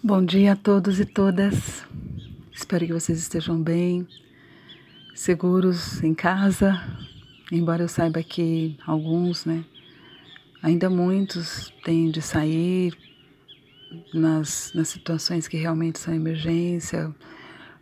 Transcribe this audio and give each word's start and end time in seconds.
Bom 0.00 0.24
dia 0.24 0.52
a 0.52 0.56
todos 0.56 1.00
e 1.00 1.04
todas. 1.04 1.84
Espero 2.52 2.86
que 2.86 2.92
vocês 2.92 3.18
estejam 3.18 3.60
bem, 3.60 4.06
seguros 5.12 6.00
em 6.04 6.14
casa. 6.14 6.80
Embora 7.50 7.82
eu 7.82 7.88
saiba 7.88 8.22
que 8.22 8.78
alguns, 8.86 9.44
né, 9.44 9.64
ainda 10.62 10.88
muitos 10.88 11.74
têm 11.82 12.12
de 12.12 12.22
sair 12.22 12.96
nas, 14.14 14.70
nas 14.72 14.86
situações 14.86 15.48
que 15.48 15.56
realmente 15.56 15.98
são 15.98 16.14
emergência, 16.14 17.12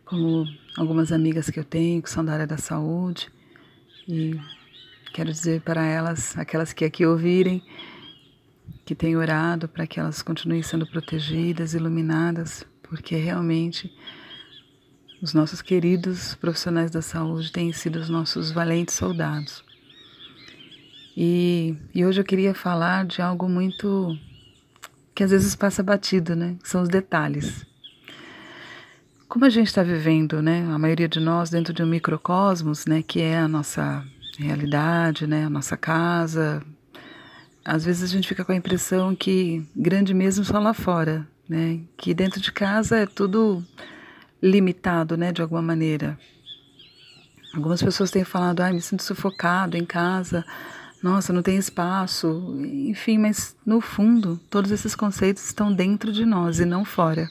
como 0.07 0.47
algumas 0.79 1.13
amigas 1.13 1.51
que 1.51 1.61
eu 1.61 1.65
tenho 1.65 2.01
que 2.01 2.09
são 2.09 2.25
da 2.25 2.33
área 2.33 2.47
da 2.47 2.57
saúde. 2.57 3.31
E 4.09 4.41
quero 5.13 5.31
dizer 5.31 5.61
para 5.61 5.85
elas, 5.85 6.35
aquelas 6.39 6.73
que 6.73 6.87
aqui 6.87 7.05
ouvirem, 7.05 7.63
que 8.87 8.95
tenho 8.95 9.19
orado 9.19 9.69
para 9.69 9.85
que 9.85 9.99
elas 9.99 10.23
continuem 10.23 10.63
sendo 10.63 10.87
protegidas, 10.87 11.75
iluminadas, 11.75 12.65
porque 12.85 13.17
realmente 13.17 13.93
os 15.21 15.35
nossos 15.35 15.61
queridos 15.61 16.37
profissionais 16.37 16.93
da 16.93 17.03
saúde 17.03 17.51
têm 17.51 17.73
sido 17.73 17.97
os 17.97 18.09
nossos 18.09 18.53
valentes 18.53 18.95
soldados. 18.95 19.65
E, 21.17 21.75
e 21.93 22.07
hoje 22.07 22.21
eu 22.21 22.25
queria 22.25 22.55
falar 22.55 23.05
de 23.05 23.21
algo 23.21 23.49
muito 23.49 24.17
que 25.13 25.25
às 25.25 25.33
vezes 25.33 25.57
passa 25.57 25.83
batido, 25.83 26.37
né? 26.37 26.57
São 26.63 26.83
os 26.83 26.89
detalhes. 26.89 27.67
Como 29.27 29.47
a 29.47 29.51
gente 29.51 29.67
está 29.67 29.83
vivendo, 29.83 30.41
né? 30.41 30.65
A 30.71 30.79
maioria 30.79 31.09
de 31.09 31.19
nós 31.19 31.51
dentro 31.51 31.73
de 31.75 31.83
um 31.83 31.87
microcosmos, 31.87 32.87
né? 32.87 33.03
Que 33.03 33.21
é 33.21 33.39
a 33.39 33.49
nossa 33.49 34.05
realidade, 34.39 35.27
né? 35.27 35.47
A 35.47 35.51
nossa 35.51 35.77
casa, 35.77 36.63
às 37.67 37.85
vezes 37.85 38.05
a 38.05 38.07
gente 38.07 38.29
fica 38.29 38.45
com 38.45 38.53
a 38.53 38.57
impressão 38.57 39.17
que 39.17 39.67
grande 39.75 40.15
mesmo 40.15 40.45
só 40.45 40.61
lá 40.61 40.73
fora, 40.73 41.27
né? 41.49 41.81
Que 41.97 42.15
dentro 42.15 42.41
de 42.41 42.53
casa 42.53 42.99
é 42.99 43.07
tudo 43.07 43.61
limitado, 44.41 45.17
né? 45.17 45.33
De 45.33 45.43
alguma 45.43 45.61
maneira. 45.61 46.17
Algumas 47.53 47.83
pessoas 47.83 48.13
têm 48.13 48.23
falado, 48.23 48.61
ai, 48.61 48.73
me 48.73 48.81
sinto 48.81 49.03
sufocado 49.03 49.77
em 49.77 49.85
casa, 49.85 50.45
nossa, 51.03 51.33
não 51.33 51.43
tem 51.43 51.57
espaço, 51.57 52.55
enfim, 52.61 53.19
mas 53.19 53.57
no 53.65 53.81
fundo, 53.81 54.39
todos 54.49 54.71
esses 54.71 54.95
conceitos 54.95 55.45
estão 55.45 55.73
dentro 55.73 56.13
de 56.13 56.25
nós 56.25 56.61
e 56.61 56.65
não 56.65 56.85
fora. 56.85 57.29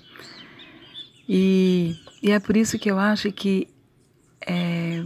E, 1.30 1.96
e 2.22 2.32
é 2.32 2.40
por 2.40 2.58
isso 2.58 2.78
que 2.78 2.92
eu 2.92 3.00
acho 3.00 3.32
que, 3.32 3.70
é, 4.46 5.02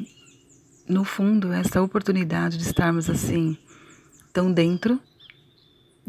no 0.88 1.03
fundo, 1.03 1.52
essa 1.53 1.81
oportunidade 1.81 2.58
de 2.58 2.64
estarmos 2.64 3.09
assim, 3.09 3.55
tão 4.33 4.52
dentro 4.52 4.99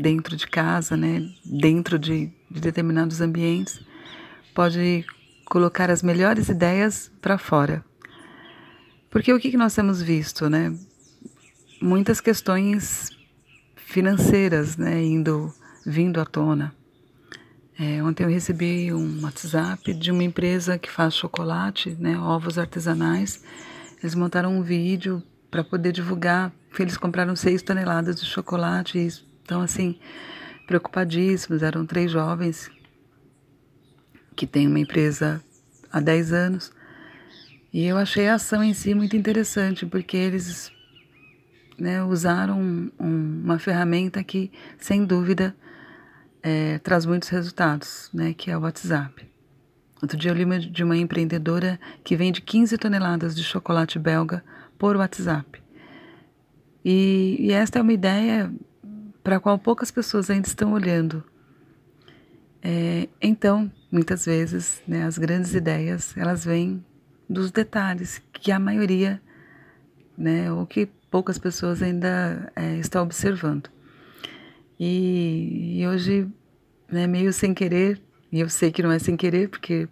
dentro 0.00 0.34
de 0.36 0.46
casa, 0.46 0.96
né, 0.96 1.28
dentro 1.44 1.98
de, 1.98 2.32
de 2.50 2.60
determinados 2.60 3.20
ambientes, 3.20 3.80
pode 4.54 5.04
colocar 5.44 5.90
as 5.90 6.02
melhores 6.02 6.48
ideias 6.48 7.12
para 7.20 7.36
fora. 7.36 7.84
Porque 9.10 9.32
o 9.32 9.38
que, 9.38 9.50
que 9.50 9.56
nós 9.56 9.74
temos 9.74 10.00
visto, 10.00 10.48
né? 10.48 10.72
Muitas 11.82 12.20
questões 12.20 13.10
financeiras, 13.76 14.76
né, 14.76 15.02
indo, 15.02 15.52
vindo 15.84 16.20
à 16.20 16.24
tona. 16.24 16.72
É, 17.78 18.02
ontem 18.02 18.24
eu 18.24 18.28
recebi 18.28 18.92
um 18.92 19.22
WhatsApp 19.22 19.92
de 19.94 20.10
uma 20.10 20.22
empresa 20.22 20.78
que 20.78 20.90
faz 20.90 21.14
chocolate, 21.14 21.96
né, 21.98 22.16
ovos 22.18 22.58
artesanais. 22.58 23.42
Eles 24.00 24.14
montaram 24.14 24.56
um 24.56 24.62
vídeo 24.62 25.22
para 25.50 25.64
poder 25.64 25.90
divulgar. 25.90 26.52
Eles 26.78 26.96
compraram 26.96 27.34
seis 27.34 27.62
toneladas 27.62 28.20
de 28.20 28.26
chocolate 28.26 28.98
então, 29.50 29.62
assim, 29.62 29.96
preocupadíssimos, 30.64 31.60
eram 31.60 31.84
três 31.84 32.12
jovens 32.12 32.70
que 34.36 34.46
têm 34.46 34.68
uma 34.68 34.78
empresa 34.78 35.42
há 35.90 35.98
10 35.98 36.32
anos. 36.32 36.72
E 37.72 37.84
eu 37.84 37.96
achei 37.96 38.28
a 38.28 38.34
ação 38.34 38.62
em 38.62 38.72
si 38.72 38.94
muito 38.94 39.16
interessante, 39.16 39.84
porque 39.84 40.16
eles 40.16 40.70
né, 41.76 42.00
usaram 42.00 42.60
um, 42.60 42.92
uma 43.00 43.58
ferramenta 43.58 44.22
que, 44.22 44.52
sem 44.78 45.04
dúvida, 45.04 45.52
é, 46.44 46.78
traz 46.78 47.04
muitos 47.04 47.28
resultados, 47.28 48.08
né, 48.14 48.32
que 48.34 48.52
é 48.52 48.56
o 48.56 48.60
WhatsApp. 48.60 49.28
Outro 50.00 50.16
dia 50.16 50.30
eu 50.30 50.34
li 50.36 50.70
de 50.70 50.84
uma 50.84 50.96
empreendedora 50.96 51.80
que 52.04 52.14
vende 52.14 52.40
15 52.40 52.78
toneladas 52.78 53.34
de 53.34 53.42
chocolate 53.42 53.98
belga 53.98 54.44
por 54.78 54.94
WhatsApp. 54.94 55.60
E, 56.84 57.36
e 57.40 57.50
esta 57.50 57.80
é 57.80 57.82
uma 57.82 57.92
ideia 57.92 58.48
para 59.30 59.36
a 59.36 59.40
qual 59.40 59.56
poucas 59.56 59.92
pessoas 59.92 60.28
ainda 60.28 60.48
estão 60.48 60.72
olhando. 60.72 61.22
É, 62.60 63.08
então, 63.22 63.70
muitas 63.88 64.26
vezes, 64.26 64.82
né, 64.88 65.04
as 65.04 65.18
grandes 65.18 65.54
ideias 65.54 66.16
elas 66.16 66.44
vêm 66.44 66.84
dos 67.28 67.52
detalhes 67.52 68.20
que 68.32 68.50
a 68.50 68.58
maioria, 68.58 69.22
né, 70.18 70.50
ou 70.50 70.66
que 70.66 70.86
poucas 71.08 71.38
pessoas 71.38 71.80
ainda 71.80 72.50
é, 72.56 72.74
estão 72.78 73.04
observando. 73.04 73.70
E, 74.80 75.78
e 75.78 75.86
hoje, 75.86 76.26
né, 76.90 77.06
meio 77.06 77.32
sem 77.32 77.54
querer, 77.54 78.02
e 78.32 78.40
eu 78.40 78.48
sei 78.48 78.72
que 78.72 78.82
não 78.82 78.90
é 78.90 78.98
sem 78.98 79.16
querer, 79.16 79.48
porque 79.48 79.88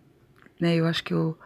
né, 0.58 0.74
eu 0.74 0.84
acho 0.84 1.04
que 1.04 1.14
eu 1.14 1.38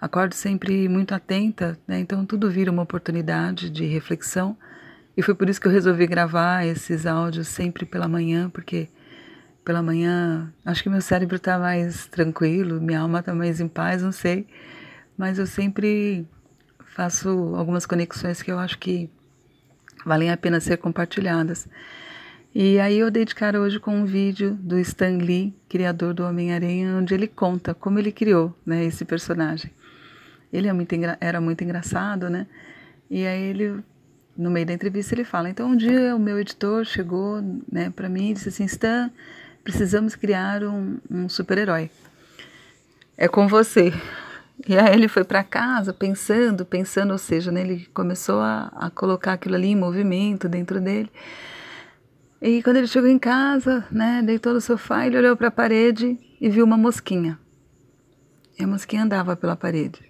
acordo 0.00 0.36
sempre 0.36 0.88
muito 0.88 1.16
atenta, 1.16 1.76
né, 1.84 1.98
então 1.98 2.24
tudo 2.24 2.48
vira 2.48 2.70
uma 2.70 2.84
oportunidade 2.84 3.68
de 3.68 3.86
reflexão 3.86 4.56
e 5.20 5.22
foi 5.22 5.34
por 5.34 5.50
isso 5.50 5.60
que 5.60 5.66
eu 5.66 5.70
resolvi 5.70 6.06
gravar 6.06 6.64
esses 6.64 7.04
áudios 7.04 7.46
sempre 7.46 7.84
pela 7.84 8.08
manhã, 8.08 8.48
porque 8.48 8.88
pela 9.62 9.82
manhã 9.82 10.50
acho 10.64 10.82
que 10.82 10.88
meu 10.88 11.02
cérebro 11.02 11.36
está 11.36 11.58
mais 11.58 12.06
tranquilo, 12.06 12.80
minha 12.80 13.00
alma 13.00 13.18
está 13.20 13.34
mais 13.34 13.60
em 13.60 13.68
paz, 13.68 14.02
não 14.02 14.12
sei. 14.12 14.46
Mas 15.18 15.38
eu 15.38 15.46
sempre 15.46 16.26
faço 16.96 17.28
algumas 17.54 17.84
conexões 17.84 18.40
que 18.40 18.50
eu 18.50 18.58
acho 18.58 18.78
que 18.78 19.10
valem 20.06 20.30
a 20.30 20.38
pena 20.38 20.58
ser 20.58 20.78
compartilhadas. 20.78 21.68
E 22.54 22.80
aí 22.80 22.98
eu 22.98 23.10
dei 23.10 23.26
de 23.26 23.34
cara 23.34 23.60
hoje 23.60 23.78
com 23.78 23.94
um 23.94 24.06
vídeo 24.06 24.54
do 24.54 24.78
Stan 24.78 25.18
Lee, 25.18 25.54
criador 25.68 26.14
do 26.14 26.24
Homem-Aranha, 26.24 26.96
onde 26.96 27.12
ele 27.12 27.28
conta 27.28 27.74
como 27.74 27.98
ele 27.98 28.10
criou 28.10 28.58
né, 28.64 28.86
esse 28.86 29.04
personagem. 29.04 29.70
Ele 30.50 30.66
é 30.66 30.72
muito 30.72 30.94
era 31.20 31.42
muito 31.42 31.62
engraçado, 31.62 32.30
né? 32.30 32.46
E 33.10 33.26
aí 33.26 33.42
ele 33.42 33.84
no 34.40 34.50
meio 34.50 34.66
da 34.66 34.72
entrevista 34.72 35.14
ele 35.14 35.24
fala: 35.24 35.50
então 35.50 35.68
um 35.70 35.76
dia 35.76 36.16
o 36.16 36.18
meu 36.18 36.38
editor 36.40 36.84
chegou, 36.84 37.42
né, 37.70 37.90
para 37.90 38.08
mim 38.08 38.30
e 38.30 38.34
disse 38.34 38.48
assim, 38.48 38.64
Stan, 38.64 39.10
precisamos 39.62 40.16
criar 40.16 40.64
um, 40.64 40.98
um 41.10 41.28
super-herói. 41.28 41.90
É 43.16 43.28
com 43.28 43.46
você. 43.46 43.92
E 44.66 44.76
aí 44.76 44.94
ele 44.94 45.08
foi 45.08 45.24
para 45.24 45.44
casa 45.44 45.92
pensando, 45.92 46.64
pensando, 46.64 47.12
ou 47.12 47.18
seja, 47.18 47.52
né, 47.52 47.60
ele 47.60 47.86
começou 47.92 48.40
a, 48.40 48.72
a 48.74 48.90
colocar 48.90 49.34
aquilo 49.34 49.54
ali 49.54 49.68
em 49.68 49.76
movimento 49.76 50.48
dentro 50.48 50.80
dele. 50.80 51.10
E 52.40 52.62
quando 52.62 52.76
ele 52.76 52.86
chegou 52.86 53.08
em 53.08 53.18
casa, 53.18 53.84
né, 53.90 54.22
deitou 54.24 54.54
no 54.54 54.60
sofá, 54.60 55.06
ele 55.06 55.18
olhou 55.18 55.36
para 55.36 55.48
a 55.48 55.50
parede 55.50 56.18
e 56.40 56.48
viu 56.48 56.64
uma 56.64 56.76
mosquinha. 56.76 57.38
E 58.58 58.64
a 58.64 58.66
mosquinha 58.66 59.04
andava 59.04 59.36
pela 59.36 59.56
parede. 59.56 60.09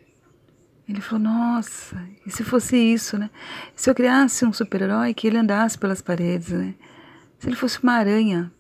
Ele 0.91 1.01
falou: 1.01 1.23
Nossa, 1.23 1.97
e 2.27 2.31
se 2.31 2.43
fosse 2.43 2.77
isso, 2.77 3.17
né? 3.17 3.31
Se 3.77 3.89
eu 3.89 3.95
criasse 3.95 4.45
um 4.45 4.53
super-herói 4.53 5.15
que 5.15 5.29
ele 5.29 5.39
andasse 5.39 5.79
pelas 5.79 6.03
paredes, 6.03 6.51
né? 6.51 6.75
Se 7.39 7.47
ele 7.49 7.55
fosse 7.55 7.81
uma 7.81 7.93
aranha 7.93 8.53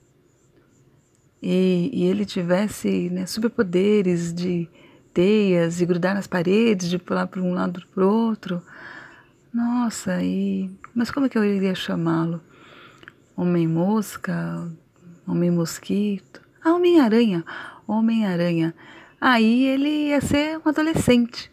e, 1.42 1.90
e 1.92 2.04
ele 2.04 2.24
tivesse 2.24 3.10
né, 3.10 3.26
superpoderes 3.26 4.32
de 4.32 4.68
teias 5.12 5.80
e 5.80 5.86
grudar 5.86 6.14
nas 6.14 6.28
paredes, 6.28 6.88
de 6.88 6.98
pular 6.98 7.26
para 7.26 7.42
um 7.42 7.52
lado 7.52 7.82
para 7.92 8.06
o 8.06 8.08
outro. 8.08 8.62
Nossa, 9.52 10.22
e 10.22 10.70
mas 10.94 11.10
como 11.10 11.26
é 11.26 11.28
que 11.28 11.36
eu 11.36 11.44
iria 11.44 11.74
chamá-lo? 11.74 12.40
Homem-mosca? 13.36 14.70
Homem-mosquito? 15.26 16.40
Ah, 16.62 16.74
Homem-aranha. 16.74 17.44
Homem-aranha. 17.88 18.72
Aí 19.20 19.64
ele 19.66 20.08
ia 20.08 20.20
ser 20.20 20.58
um 20.64 20.68
adolescente 20.68 21.50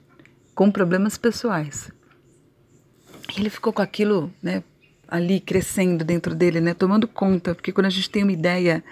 com 0.58 0.72
problemas 0.72 1.20
pessoais. 1.20 1.92
E 3.38 3.40
ele 3.40 3.50
ficou 3.52 3.72
com 3.72 3.84
aquilo, 3.84 4.34
né, 4.42 4.64
ali 5.08 5.40
crescendo 5.40 6.04
dentro 6.04 6.34
dele, 6.34 6.60
né, 6.60 6.74
tomando 6.74 7.08
conta, 7.08 7.54
porque 7.54 7.72
quando 7.72 7.86
a 7.86 7.92
gente 7.92 8.10
tem 8.10 8.24
uma 8.24 8.32
ideia 8.32 8.84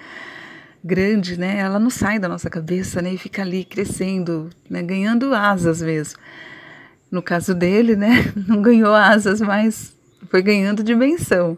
grande, 0.83 1.39
né, 1.39 1.57
ela 1.57 1.79
não 1.79 1.89
sai 1.89 2.19
da 2.19 2.29
nossa 2.29 2.51
cabeça, 2.51 3.01
né, 3.01 3.15
e 3.15 3.17
fica 3.17 3.41
ali 3.41 3.65
crescendo, 3.65 4.51
né, 4.69 4.83
ganhando 4.83 5.33
asas 5.33 5.81
mesmo. 5.81 6.19
No 7.09 7.23
caso 7.23 7.55
dele, 7.55 7.95
né, 7.95 8.31
não 8.47 8.61
ganhou 8.61 8.93
asas, 8.93 9.41
mas 9.41 9.91
foi 10.29 10.43
ganhando 10.43 10.83
dimensão. 10.83 11.57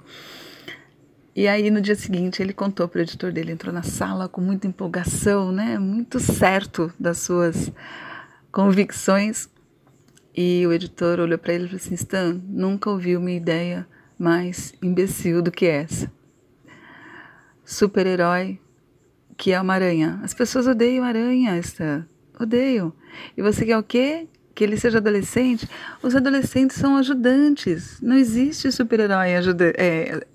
E 1.36 1.50
aí 1.50 1.70
no 1.70 1.82
dia 1.82 1.96
seguinte 1.96 2.42
ele 2.42 2.54
contou 2.54 2.88
para 2.88 3.00
o 3.00 3.02
editor 3.02 3.34
dele, 3.34 3.52
entrou 3.52 3.74
na 3.74 3.84
sala 3.84 4.30
com 4.30 4.40
muita 4.40 4.68
empolgação, 4.68 5.52
né, 5.52 5.78
muito 5.78 6.18
certo 6.18 6.94
das 6.98 7.18
suas 7.18 7.70
convicções 8.54 9.50
e 10.38 10.68
o 10.68 10.72
editor 10.72 11.20
olhou 11.20 11.40
para 11.40 11.54
ele 11.54 11.64
e 11.64 11.68
falou 11.68 11.82
assim: 11.84 11.96
Stan, 11.96 12.40
nunca 12.48 12.92
ouvi 12.92 13.18
uma 13.18 13.32
ideia 13.32 13.88
mais 14.20 14.74
imbecil 14.84 15.42
do 15.42 15.52
que 15.52 15.66
essa. 15.66 16.12
Super-herói 17.66 18.60
que 19.36 19.52
é 19.52 19.60
uma 19.60 19.74
aranha? 19.74 20.20
As 20.24 20.34
pessoas 20.34 20.68
odeiam 20.68 21.04
aranha, 21.04 21.58
Stan. 21.60 22.06
Odeiam. 22.40 22.94
E 23.36 23.42
você 23.42 23.66
quer 23.66 23.78
o 23.78 23.84
quê? 23.84 24.28
Que 24.54 24.64
ele 24.64 24.78
seja 24.78 25.00
adolescente? 25.00 25.68
Os 26.02 26.16
adolescentes 26.16 26.78
são 26.78 26.98
ajudantes. 26.98 28.00
Não 28.02 28.16
existe 28.16 28.72
super-herói 28.72 29.36
ajuda 29.36 29.74
é, 29.76 30.26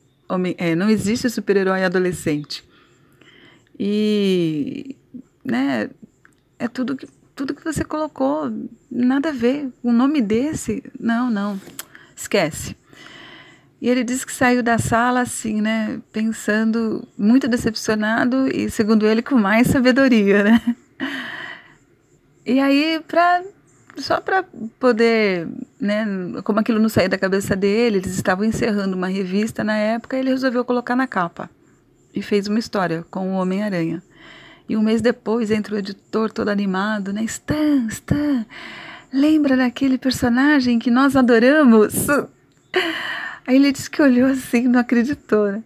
é, 0.57 0.75
não 0.75 0.89
existe 0.89 1.29
super-herói 1.31 1.85
adolescente. 1.85 2.65
E 3.79 4.97
né, 5.45 5.91
é 6.59 6.69
tudo 6.69 6.97
que, 6.97 7.09
tudo 7.35 7.55
que 7.55 7.65
você 7.65 7.85
colocou, 7.85 8.53
nada 8.91 9.31
a 9.31 9.33
ver. 9.33 9.71
Um 9.83 9.93
nome 9.93 10.21
desse, 10.21 10.83
não, 10.99 11.31
não, 11.31 11.61
esquece. 12.17 12.77
E 13.81 13.89
ele 13.89 14.05
disse 14.05 14.25
que 14.25 14.33
saiu 14.33 14.63
da 14.63 14.79
sala 14.79 15.23
assim, 15.23 15.61
né, 15.61 16.01
pensando 16.13 17.07
muito 17.19 17.49
decepcionado 17.49 18.47
e, 18.47 18.71
segundo 18.71 19.07
ele, 19.07 19.23
com 19.23 19.35
mais 19.35 19.67
sabedoria, 19.67 20.45
né? 20.45 20.77
E 22.47 22.61
aí, 22.61 23.01
pra, 23.07 23.43
só 23.97 24.21
para 24.21 24.45
poder, 24.79 25.49
né, 25.81 26.07
como 26.45 26.61
aquilo 26.61 26.79
não 26.79 26.89
saía 26.89 27.09
da 27.09 27.19
cabeça 27.19 27.57
dele, 27.57 27.99
eles 27.99 28.15
estavam 28.15 28.45
encerrando 28.45 28.97
uma 28.97 29.09
revista 29.09 29.63
na 29.63 29.77
época, 29.77 30.17
ele 30.17 30.31
resolveu 30.31 30.65
colocar 30.65 30.97
na 30.97 31.07
capa 31.07 31.51
e 32.15 32.21
fez 32.23 32.47
uma 32.47 32.59
história 32.59 33.05
com 33.11 33.33
o 33.33 33.35
Homem-Aranha. 33.35 34.03
E 34.73 34.77
um 34.77 34.83
mês 34.83 35.03
depois 35.03 35.51
entra 35.51 35.75
o 35.75 35.79
editor 35.79 36.33
todo 36.33 36.49
animado, 36.49 37.13
né? 37.13 37.23
Stan, 37.25 37.87
Stan, 37.89 38.47
lembra 39.13 39.55
daquele 39.55 39.99
personagem 39.99 40.79
que 40.79 40.91
nós 40.91 41.15
adoramos? 41.15 42.07
Aí 43.47 43.57
ele 43.57 43.71
disse 43.71 43.91
que 43.91 44.01
olhou 44.01 44.31
assim, 44.31 44.63
não 44.63 44.81
acreditou, 44.81 45.53
né? 45.53 45.63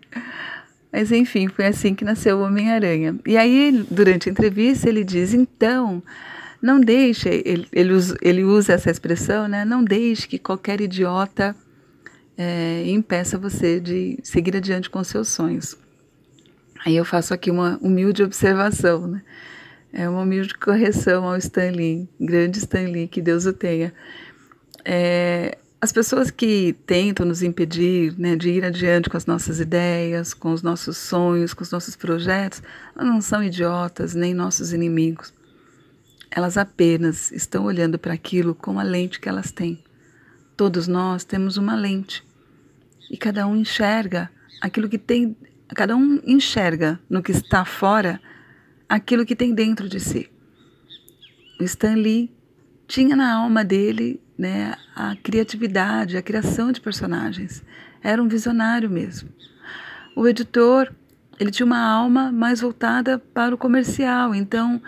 Mas 0.92 1.12
enfim, 1.12 1.46
foi 1.46 1.66
assim 1.66 1.94
que 1.94 2.04
nasceu 2.04 2.38
o 2.38 2.42
Homem-Aranha. 2.42 3.14
E 3.24 3.36
aí, 3.36 3.86
durante 3.88 4.28
a 4.28 4.32
entrevista, 4.32 4.88
ele 4.88 5.04
diz: 5.04 5.32
então, 5.32 6.02
não 6.60 6.80
deixe, 6.80 7.28
ele, 7.28 7.68
ele, 7.72 7.92
usa, 7.92 8.16
ele 8.20 8.42
usa 8.42 8.72
essa 8.72 8.90
expressão, 8.90 9.46
né? 9.46 9.64
Não 9.64 9.84
deixe 9.84 10.26
que 10.26 10.38
qualquer 10.38 10.80
idiota 10.80 11.54
é, 12.36 12.82
impeça 12.86 13.38
você 13.38 13.78
de 13.78 14.18
seguir 14.24 14.56
adiante 14.56 14.90
com 14.90 15.04
seus 15.04 15.28
sonhos. 15.28 15.76
Aí 16.86 16.94
eu 16.94 17.04
faço 17.04 17.34
aqui 17.34 17.50
uma 17.50 17.76
humilde 17.82 18.22
observação, 18.22 19.08
né? 19.08 19.22
É 19.92 20.08
uma 20.08 20.22
humilde 20.22 20.54
correção 20.54 21.24
ao 21.24 21.36
Stanley, 21.36 22.08
grande 22.20 22.58
Stanley, 22.58 23.08
que 23.08 23.20
Deus 23.20 23.44
o 23.44 23.52
tenha. 23.52 23.92
É, 24.84 25.58
as 25.80 25.90
pessoas 25.90 26.30
que 26.30 26.76
tentam 26.86 27.26
nos 27.26 27.42
impedir 27.42 28.16
né, 28.16 28.36
de 28.36 28.50
ir 28.50 28.64
adiante 28.64 29.10
com 29.10 29.16
as 29.16 29.26
nossas 29.26 29.58
ideias, 29.58 30.32
com 30.32 30.52
os 30.52 30.62
nossos 30.62 30.96
sonhos, 30.96 31.52
com 31.52 31.64
os 31.64 31.72
nossos 31.72 31.96
projetos, 31.96 32.62
não 32.94 33.20
são 33.20 33.42
idiotas 33.42 34.14
nem 34.14 34.32
nossos 34.32 34.72
inimigos. 34.72 35.34
Elas 36.30 36.56
apenas 36.56 37.32
estão 37.32 37.64
olhando 37.64 37.98
para 37.98 38.14
aquilo 38.14 38.54
com 38.54 38.78
a 38.78 38.84
lente 38.84 39.18
que 39.18 39.28
elas 39.28 39.50
têm. 39.50 39.82
Todos 40.56 40.86
nós 40.86 41.24
temos 41.24 41.56
uma 41.56 41.74
lente 41.74 42.24
e 43.10 43.16
cada 43.16 43.44
um 43.44 43.56
enxerga 43.56 44.30
aquilo 44.60 44.88
que 44.88 44.98
tem, 44.98 45.36
cada 45.74 45.96
um 45.96 46.20
enxerga 46.24 47.00
no 47.08 47.22
que 47.22 47.32
está 47.32 47.64
fora 47.64 48.20
aquilo 48.88 49.26
que 49.26 49.34
tem 49.34 49.54
dentro 49.54 49.88
de 49.88 49.98
si. 49.98 50.30
O 51.60 51.64
Stan 51.64 51.94
Lee 51.94 52.30
tinha 52.86 53.16
na 53.16 53.34
alma 53.34 53.64
dele 53.64 54.20
né, 54.38 54.74
a 54.94 55.16
criatividade, 55.16 56.16
a 56.16 56.22
criação 56.22 56.70
de 56.70 56.80
personagens. 56.80 57.64
Era 58.02 58.22
um 58.22 58.28
visionário 58.28 58.88
mesmo. 58.88 59.28
O 60.14 60.26
editor, 60.28 60.92
ele 61.38 61.50
tinha 61.50 61.66
uma 61.66 61.80
alma 61.80 62.30
mais 62.30 62.60
voltada 62.60 63.18
para 63.18 63.54
o 63.54 63.58
comercial, 63.58 64.34
então 64.34 64.80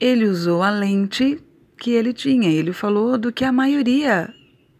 ele 0.00 0.26
usou 0.26 0.62
a 0.62 0.70
lente 0.70 1.42
que 1.76 1.90
ele 1.90 2.12
tinha. 2.12 2.50
Ele 2.50 2.72
falou 2.72 3.18
do 3.18 3.32
que 3.32 3.44
a 3.44 3.52
maioria 3.52 4.32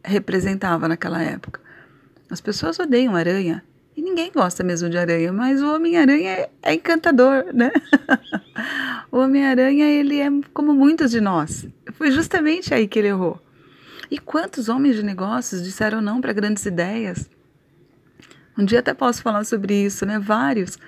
representava 0.04 0.86
naquela 0.88 1.22
época. 1.22 1.60
As 2.30 2.40
pessoas 2.40 2.78
odeiam 2.78 3.16
aranha. 3.16 3.64
E 3.96 4.02
ninguém 4.02 4.30
gosta 4.32 4.62
mesmo 4.62 4.88
de 4.88 4.96
aranha, 4.96 5.32
mas 5.32 5.62
o 5.62 5.74
Homem-Aranha 5.74 6.30
é, 6.30 6.50
é 6.62 6.74
encantador, 6.74 7.46
né? 7.52 7.70
o 9.10 9.18
Homem-Aranha, 9.18 9.86
ele 9.86 10.20
é 10.20 10.28
como 10.54 10.72
muitos 10.72 11.10
de 11.10 11.20
nós. 11.20 11.66
Foi 11.92 12.10
justamente 12.10 12.72
aí 12.72 12.86
que 12.86 12.98
ele 12.98 13.08
errou. 13.08 13.40
E 14.10 14.18
quantos 14.18 14.68
homens 14.68 14.96
de 14.96 15.02
negócios 15.02 15.62
disseram 15.62 16.00
não 16.00 16.20
para 16.20 16.32
grandes 16.32 16.64
ideias? 16.66 17.28
Um 18.58 18.64
dia 18.64 18.80
até 18.80 18.92
posso 18.92 19.22
falar 19.22 19.44
sobre 19.44 19.74
isso, 19.74 20.04
né? 20.04 20.18
Vários. 20.18 20.78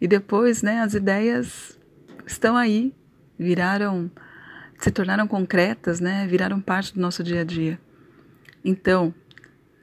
E 0.00 0.06
depois, 0.06 0.62
né, 0.62 0.80
as 0.80 0.94
ideias 0.94 1.78
estão 2.26 2.56
aí, 2.56 2.94
viraram, 3.38 4.10
se 4.78 4.90
tornaram 4.90 5.26
concretas, 5.26 6.00
né? 6.00 6.26
Viraram 6.26 6.60
parte 6.60 6.94
do 6.94 7.00
nosso 7.00 7.22
dia 7.22 7.40
a 7.40 7.44
dia. 7.44 7.80
Então, 8.64 9.12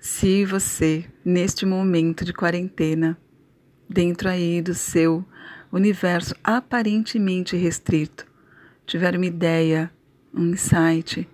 se 0.06 0.46
você, 0.46 1.04
neste 1.26 1.66
momento 1.66 2.24
de 2.24 2.32
quarentena, 2.32 3.18
dentro 3.90 4.30
aí 4.30 4.62
do 4.62 4.76
seu 4.76 5.26
universo 5.72 6.36
aparentemente 6.44 7.58
restrito, 7.58 8.24
tiver 8.86 9.16
uma 9.16 9.26
ideia, 9.26 9.92
um 10.32 10.52
insight, 10.52 11.28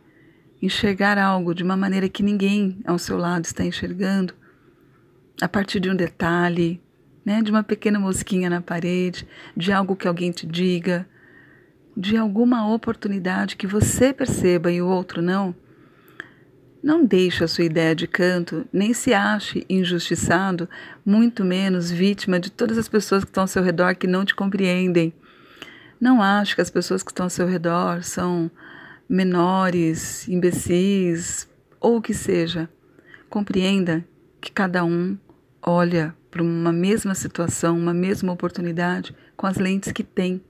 enxergar 0.61 1.17
algo 1.17 1.53
de 1.53 1.63
uma 1.63 1.75
maneira 1.75 2.07
que 2.07 2.23
ninguém 2.23 2.79
ao 2.85 2.97
seu 2.97 3.17
lado 3.17 3.43
está 3.43 3.65
enxergando, 3.65 4.33
a 5.41 5.49
partir 5.49 5.81
de 5.81 5.89
um 5.89 5.95
detalhe, 5.95 6.81
né, 7.25 7.41
de 7.41 7.51
uma 7.51 7.63
pequena 7.63 7.99
mosquinha 7.99 8.49
na 8.49 8.61
parede, 8.61 9.27
de 9.55 9.73
algo 9.73 9.97
que 9.97 10.07
alguém 10.07 10.31
te 10.31 10.47
diga, 10.47 11.05
de 11.95 12.15
alguma 12.15 12.73
oportunidade 12.73 13.57
que 13.57 13.67
você 13.67 14.13
perceba 14.13 14.71
e 14.71 14.81
o 14.81 14.87
outro 14.87 15.21
não, 15.21 15.53
não 16.83 17.05
deixe 17.05 17.43
a 17.43 17.47
sua 17.47 17.63
ideia 17.63 17.95
de 17.95 18.07
canto, 18.07 18.65
nem 18.73 18.93
se 18.93 19.13
ache 19.13 19.65
injustiçado, 19.69 20.67
muito 21.05 21.45
menos 21.45 21.91
vítima 21.91 22.39
de 22.39 22.49
todas 22.51 22.77
as 22.77 22.89
pessoas 22.89 23.23
que 23.23 23.29
estão 23.29 23.43
ao 23.43 23.47
seu 23.47 23.61
redor 23.61 23.95
que 23.95 24.07
não 24.07 24.25
te 24.25 24.33
compreendem. 24.33 25.13
Não 25.99 26.21
ache 26.21 26.55
que 26.55 26.61
as 26.61 26.71
pessoas 26.71 27.03
que 27.03 27.11
estão 27.11 27.25
ao 27.25 27.29
seu 27.29 27.45
redor 27.45 28.01
são 28.03 28.49
menores, 29.07 30.27
imbecis 30.27 31.47
ou 31.79 31.97
o 31.97 32.01
que 32.01 32.13
seja, 32.13 32.67
compreenda 33.29 34.03
que 34.39 34.51
cada 34.51 34.83
um 34.83 35.17
olha 35.61 36.15
para 36.31 36.41
uma 36.41 36.71
mesma 36.71 37.13
situação, 37.13 37.77
uma 37.77 37.93
mesma 37.93 38.31
oportunidade 38.33 39.15
com 39.37 39.45
as 39.45 39.57
lentes 39.57 39.91
que 39.91 40.03
tem. 40.03 40.41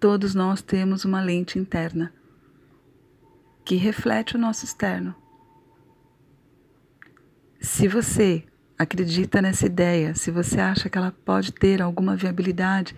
Todos 0.00 0.34
nós 0.34 0.60
temos 0.60 1.04
uma 1.04 1.20
lente 1.20 1.58
interna 1.58 2.12
que 3.64 3.76
reflete 3.76 4.34
o 4.34 4.38
nosso 4.38 4.64
externo. 4.64 5.21
Se 7.62 7.86
você 7.86 8.42
acredita 8.76 9.40
nessa 9.40 9.66
ideia, 9.66 10.16
se 10.16 10.32
você 10.32 10.60
acha 10.60 10.90
que 10.90 10.98
ela 10.98 11.14
pode 11.24 11.52
ter 11.52 11.80
alguma 11.80 12.16
viabilidade, 12.16 12.96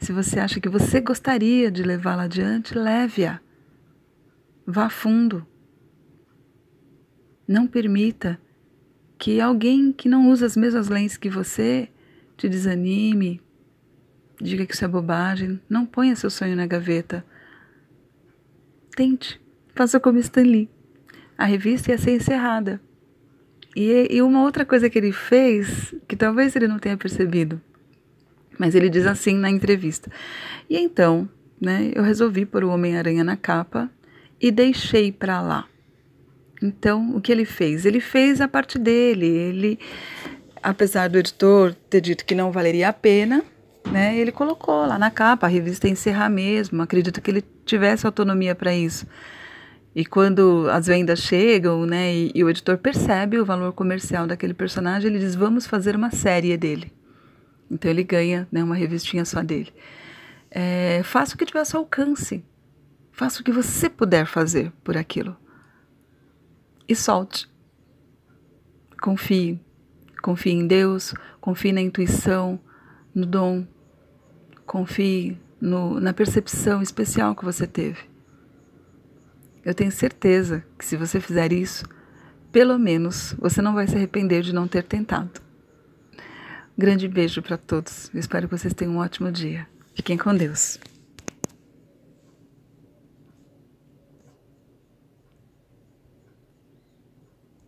se 0.00 0.10
você 0.10 0.40
acha 0.40 0.58
que 0.58 0.70
você 0.70 1.02
gostaria 1.02 1.70
de 1.70 1.82
levá-la 1.82 2.22
adiante, 2.22 2.76
leve-a. 2.76 3.38
Vá 4.66 4.88
fundo. 4.88 5.46
Não 7.46 7.66
permita 7.66 8.40
que 9.18 9.38
alguém 9.38 9.92
que 9.92 10.08
não 10.08 10.30
usa 10.30 10.46
as 10.46 10.56
mesmas 10.56 10.88
lentes 10.88 11.18
que 11.18 11.28
você 11.28 11.90
te 12.38 12.48
desanime, 12.48 13.42
diga 14.40 14.64
que 14.64 14.72
isso 14.74 14.84
é 14.86 14.88
bobagem. 14.88 15.60
Não 15.68 15.84
ponha 15.84 16.16
seu 16.16 16.30
sonho 16.30 16.56
na 16.56 16.66
gaveta. 16.66 17.22
Tente. 18.96 19.38
Faça 19.74 20.00
como 20.00 20.18
Stan 20.18 20.40
Lee. 20.40 20.70
A 21.36 21.44
revista 21.44 21.90
ia 21.90 21.98
ser 21.98 22.16
encerrada. 22.16 22.80
E, 23.76 24.08
e 24.10 24.22
uma 24.22 24.42
outra 24.42 24.64
coisa 24.64 24.88
que 24.88 24.98
ele 24.98 25.12
fez, 25.12 25.94
que 26.08 26.16
talvez 26.16 26.56
ele 26.56 26.66
não 26.66 26.78
tenha 26.78 26.96
percebido, 26.96 27.60
mas 28.58 28.74
ele 28.74 28.88
diz 28.88 29.04
assim 29.04 29.34
na 29.34 29.50
entrevista. 29.50 30.10
E 30.70 30.78
então, 30.78 31.28
né, 31.60 31.92
eu 31.94 32.02
resolvi 32.02 32.46
pôr 32.46 32.64
o 32.64 32.70
Homem-Aranha 32.70 33.22
na 33.22 33.36
capa 33.36 33.90
e 34.40 34.50
deixei 34.50 35.12
para 35.12 35.42
lá. 35.42 35.66
Então, 36.62 37.14
o 37.14 37.20
que 37.20 37.30
ele 37.30 37.44
fez? 37.44 37.84
Ele 37.84 38.00
fez 38.00 38.40
a 38.40 38.48
parte 38.48 38.78
dele. 38.78 39.26
Ele, 39.26 39.78
apesar 40.62 41.10
do 41.10 41.18
editor 41.18 41.74
ter 41.90 42.00
dito 42.00 42.24
que 42.24 42.34
não 42.34 42.50
valeria 42.50 42.88
a 42.88 42.94
pena, 42.94 43.44
né, 43.92 44.16
ele 44.16 44.32
colocou 44.32 44.86
lá 44.86 44.98
na 44.98 45.10
capa, 45.10 45.46
a 45.46 45.50
revista 45.50 45.86
encerrar 45.86 46.30
mesmo. 46.30 46.80
Acredito 46.80 47.20
que 47.20 47.30
ele 47.30 47.44
tivesse 47.66 48.06
autonomia 48.06 48.54
para 48.54 48.74
isso. 48.74 49.06
E 49.96 50.04
quando 50.04 50.68
as 50.70 50.88
vendas 50.88 51.20
chegam, 51.20 51.86
né, 51.86 52.14
e, 52.14 52.30
e, 52.34 52.44
o 52.44 52.50
editor 52.50 52.76
percebe 52.76 53.38
o 53.38 53.46
valor 53.46 53.72
comercial 53.72 54.26
daquele 54.26 54.52
personagem, 54.52 55.10
ele 55.10 55.18
diz: 55.18 55.34
vamos 55.34 55.66
fazer 55.66 55.96
uma 55.96 56.10
série 56.10 56.54
dele. 56.54 56.92
Então 57.70 57.90
ele 57.90 58.04
ganha 58.04 58.46
né, 58.52 58.62
uma 58.62 58.74
revistinha 58.74 59.24
só 59.24 59.42
dele. 59.42 59.72
É, 60.50 61.00
faça 61.02 61.34
o 61.34 61.38
que 61.38 61.46
tiver 61.46 61.60
ao 61.60 61.64
seu 61.64 61.80
alcance. 61.80 62.44
Faça 63.10 63.40
o 63.40 63.44
que 63.44 63.50
você 63.50 63.88
puder 63.88 64.26
fazer 64.26 64.70
por 64.84 64.98
aquilo. 64.98 65.34
E 66.86 66.94
solte. 66.94 67.48
Confie. 69.00 69.58
Confie 70.20 70.52
em 70.52 70.66
Deus, 70.66 71.14
confie 71.40 71.72
na 71.72 71.80
intuição, 71.80 72.60
no 73.14 73.24
dom. 73.24 73.66
Confie 74.66 75.38
no, 75.58 75.98
na 75.98 76.12
percepção 76.12 76.82
especial 76.82 77.34
que 77.34 77.46
você 77.46 77.66
teve. 77.66 78.15
Eu 79.66 79.74
tenho 79.74 79.90
certeza 79.90 80.64
que 80.78 80.84
se 80.84 80.96
você 80.96 81.20
fizer 81.20 81.52
isso, 81.52 81.84
pelo 82.52 82.78
menos 82.78 83.34
você 83.36 83.60
não 83.60 83.74
vai 83.74 83.88
se 83.88 83.96
arrepender 83.96 84.40
de 84.40 84.54
não 84.54 84.68
ter 84.68 84.84
tentado. 84.84 85.40
grande 86.78 87.08
beijo 87.08 87.42
para 87.42 87.56
todos. 87.56 88.08
espero 88.14 88.48
que 88.48 88.56
vocês 88.56 88.72
tenham 88.72 88.94
um 88.94 88.98
ótimo 88.98 89.32
dia. 89.32 89.66
Fiquem 89.92 90.16
com 90.16 90.32
Deus. 90.32 90.78